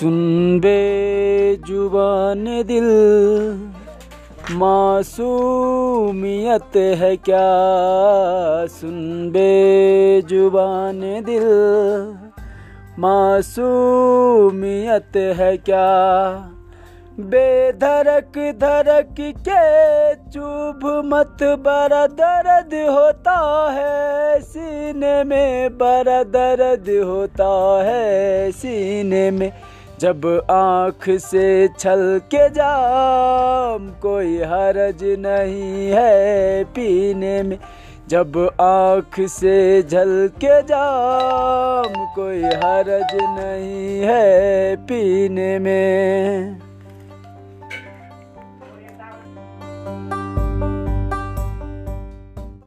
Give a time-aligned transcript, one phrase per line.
[0.00, 2.84] सुन बे ज़ुबान दिल।
[4.50, 8.66] मासूमियत है क्या?
[8.66, 11.48] सुन बे ज़ुबान दिल।
[12.98, 16.50] मासूमियत है क्या?
[17.20, 28.52] बेधड़क धड़क के चुभ मत बड़ा दर्द होता है। सीने में बड़ा दर्द होता है।
[28.52, 29.52] सीने में
[30.00, 31.46] जब आँख से
[31.78, 37.58] छल के जाम कोई हरज नहीं है पीने में।
[38.08, 46.58] जब आँख से झल के जाम कोई हरज नहीं है पीने में।